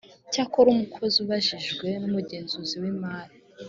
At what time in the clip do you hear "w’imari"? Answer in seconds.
2.81-3.33